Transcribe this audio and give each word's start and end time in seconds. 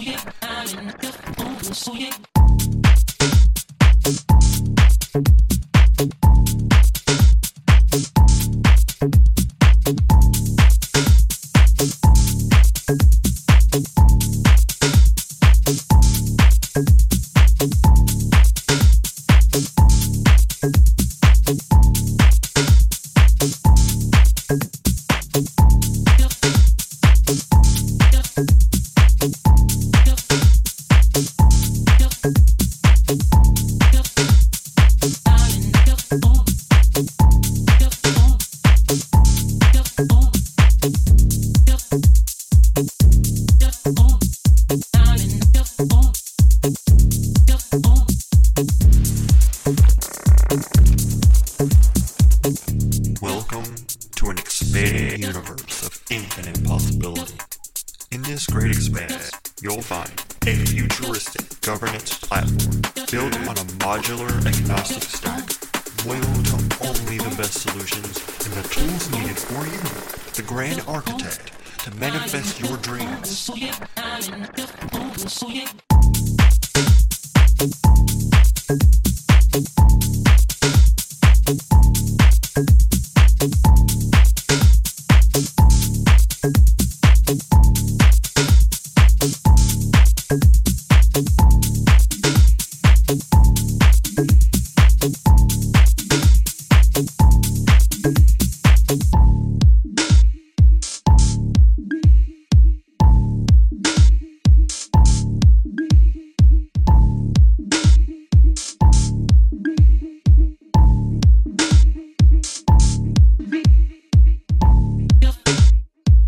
dreams. 0.00 0.24
Welcome 1.86 2.33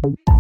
you 0.07 0.36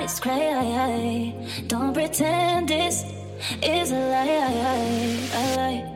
is 0.00 0.18
crazy. 0.20 1.34
Don't 1.66 1.92
pretend 1.92 2.68
this 2.68 3.04
is 3.62 3.90
a 3.92 3.98
lie. 3.98 5.28
A 5.34 5.56
lie. 5.56 5.91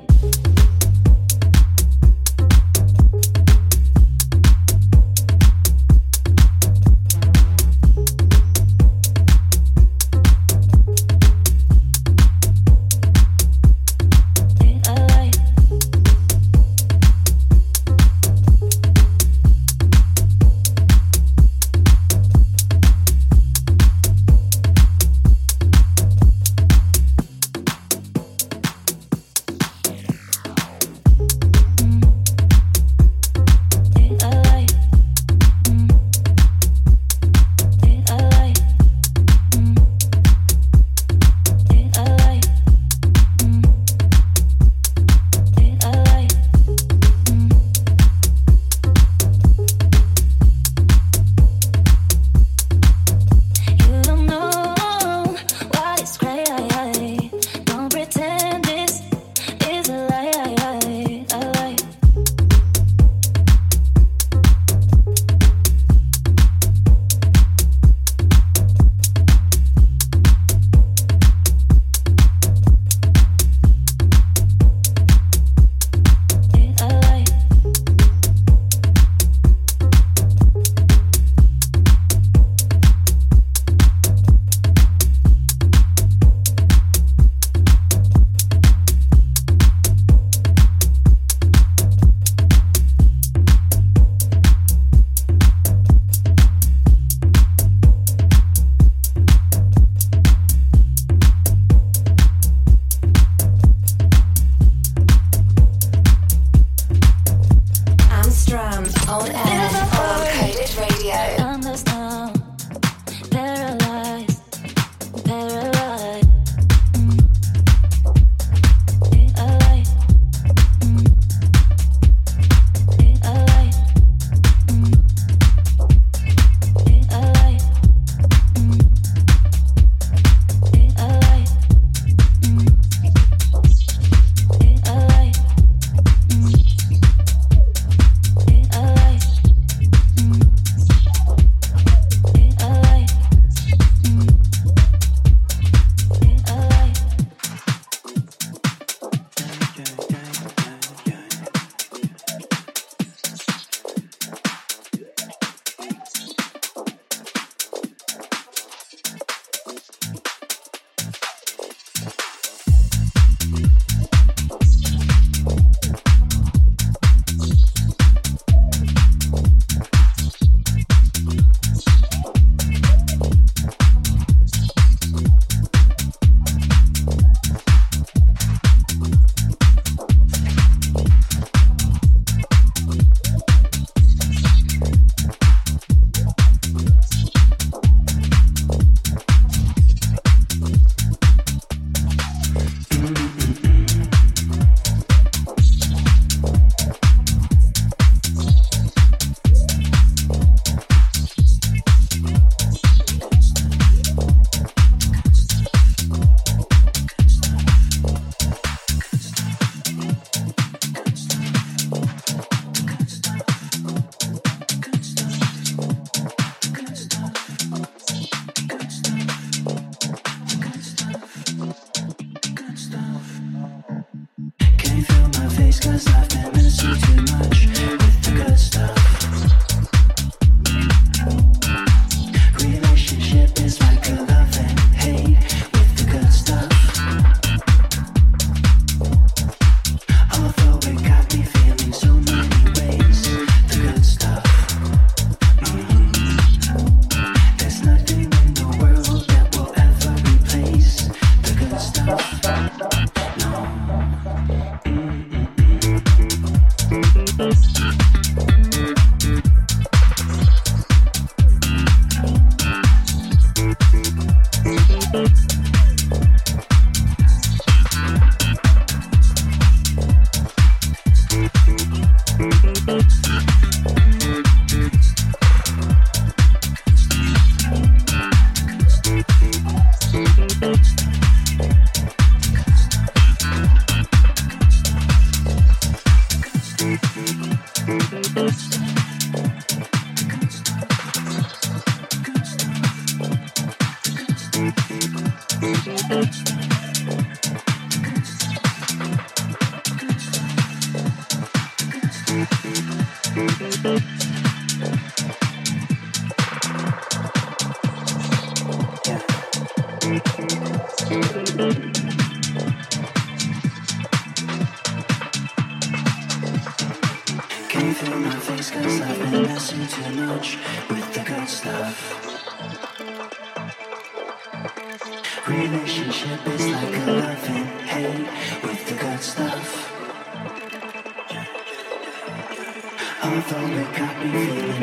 Cause 225.97 226.09
I've 226.09 226.36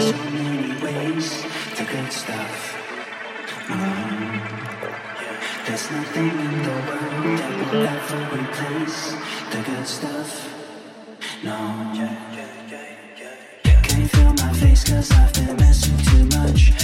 so 0.04 0.12
many 0.32 0.84
ways 0.84 1.44
to 1.78 1.84
get 1.86 2.12
stuff. 2.12 2.76
Mm-hmm. 3.68 4.64
There's 5.66 5.92
nothing 5.92 6.30
in 6.46 6.64
the 6.68 6.76
world 6.88 7.40
that 7.40 7.54
will 7.72 7.88
ever 7.96 8.22
replace 8.36 9.16
the 9.52 9.60
good 9.66 9.88
stuff. 9.88 10.30
No. 11.42 11.58
Can 13.84 14.02
you 14.02 14.08
feel 14.08 14.34
my 14.34 14.54
face? 14.54 14.84
Cause 14.84 15.12
I've 15.12 15.34
been 15.34 15.56
messing 15.56 15.98
too 16.10 16.26
much. 16.38 16.83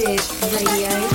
Vintage 0.00 0.30
Radio. 0.54 1.09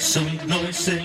Some 0.00 0.38
noise. 0.48 0.99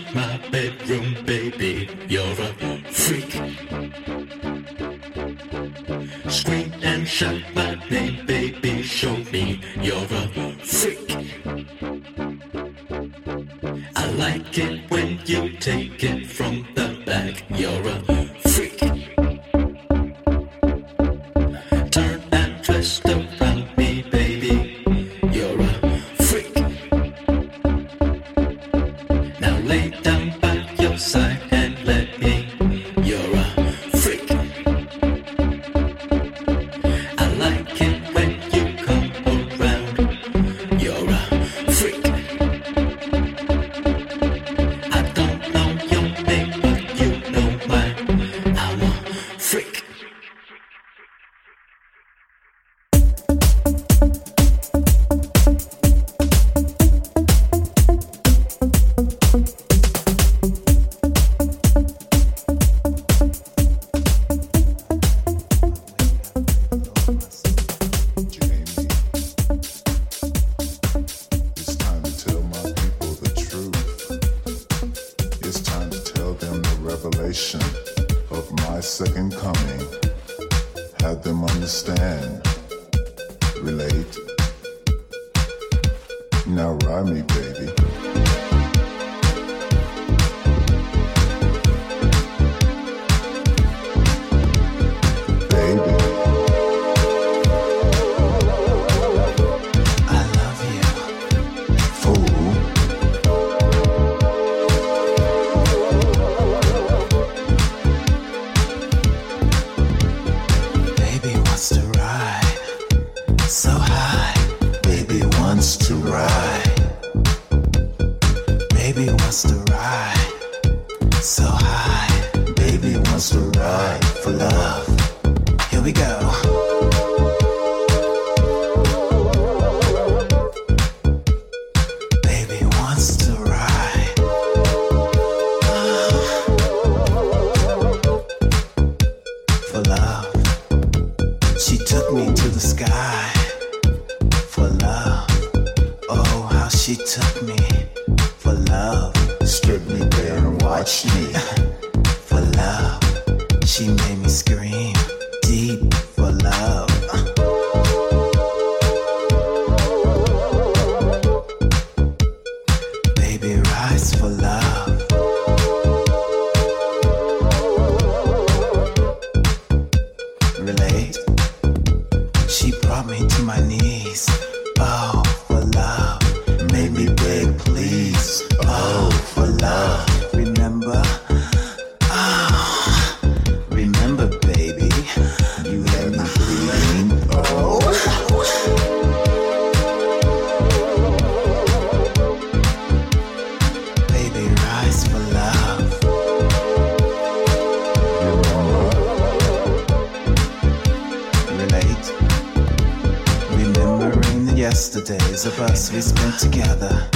memories 205.25 205.45
of 205.45 205.59
us 205.59 205.91
we 205.91 206.01
spent 206.01 206.39
together. 206.39 207.09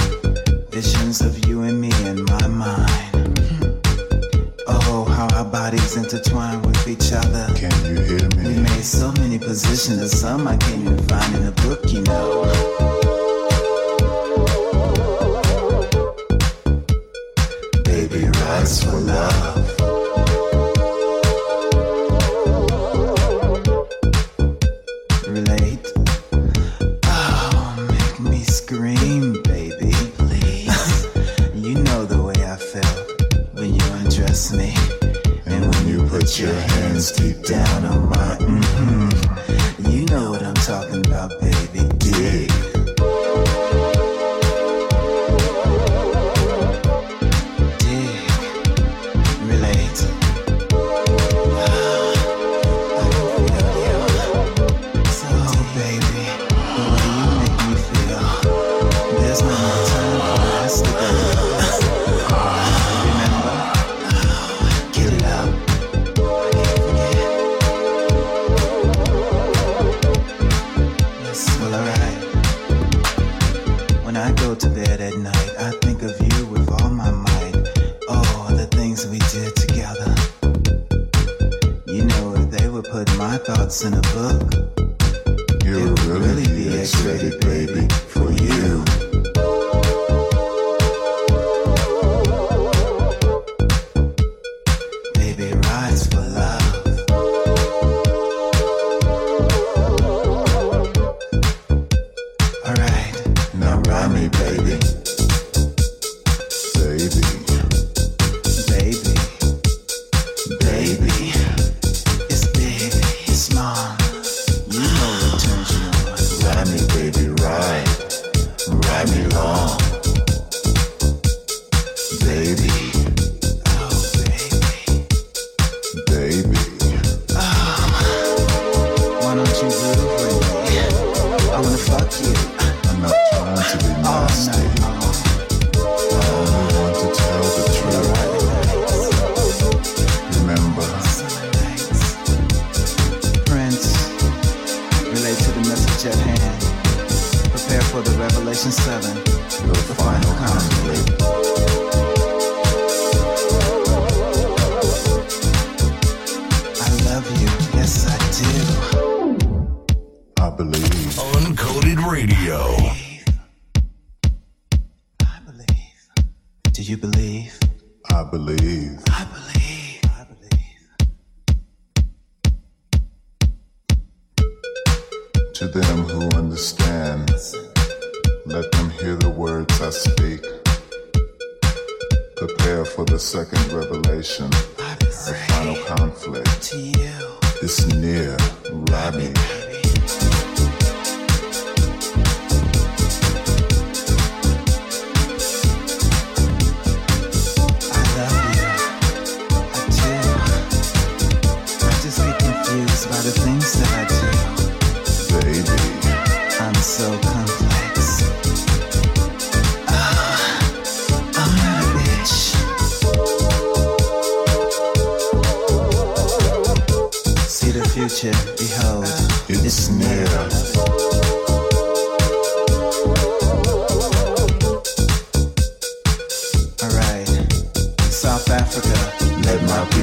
Visions 0.70 1.20
of 1.20 1.46
you 1.46 1.62
and 1.62 1.80
me 1.80 1.90
in 2.06 2.24
my 2.24 2.46
mind. 2.46 3.80
Oh, 4.66 5.04
how 5.04 5.28
our 5.36 5.44
bodies 5.44 5.96
intertwine 5.96 6.62
with 6.62 6.88
each 6.88 7.12
other. 7.12 7.46
Can 7.54 7.72
you 7.84 8.00
hear 8.02 8.28
me? 8.36 8.48
We 8.48 8.62
made 8.62 8.84
so 8.84 9.12
many 9.12 9.38
positions, 9.38 10.02
of 10.02 10.08
some 10.08 10.46
I 10.48 10.56
can't 10.56 10.80
even 10.80 10.98
find 11.08 11.34
in 11.36 11.46
a 11.46 11.52
book, 11.52 11.92
you 11.92 12.02
know. 12.02 12.44
Baby, 17.84 18.26
rise 18.26 18.84
for 18.84 18.96
love. 18.96 19.59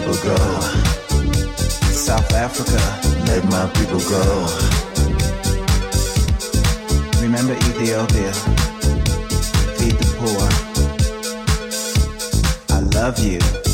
people 0.07 0.23
go. 0.23 0.59
South 1.91 2.33
Africa, 2.33 2.79
let 3.27 3.43
my 3.45 3.67
people 3.75 3.99
go. 3.99 4.47
Remember 7.21 7.53
Ethiopia, 7.53 8.33
feed 9.77 9.95
the 9.99 10.07
poor. 10.17 10.47
I 12.69 12.79
love 12.95 13.19
you. 13.19 13.66